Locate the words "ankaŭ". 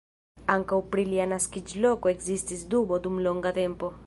0.53-0.79